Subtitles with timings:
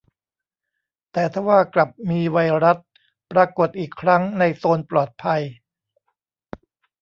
[1.13, 2.77] แต่ทว่ากลับมีไวรัส
[3.31, 5.41] ปรากฏอีกครั้งในโซนปลอดภัย